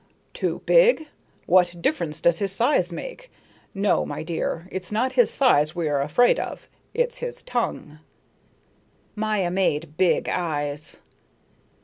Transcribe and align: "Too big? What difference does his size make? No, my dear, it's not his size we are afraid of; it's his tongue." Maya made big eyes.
"Too 0.33 0.63
big? 0.65 1.09
What 1.45 1.79
difference 1.79 2.21
does 2.21 2.39
his 2.39 2.51
size 2.51 2.91
make? 2.91 3.29
No, 3.75 4.03
my 4.03 4.23
dear, 4.23 4.67
it's 4.71 4.91
not 4.91 5.11
his 5.11 5.29
size 5.29 5.75
we 5.75 5.87
are 5.87 6.01
afraid 6.01 6.39
of; 6.39 6.67
it's 6.95 7.17
his 7.17 7.43
tongue." 7.43 7.99
Maya 9.15 9.51
made 9.51 9.97
big 9.97 10.27
eyes. 10.27 10.97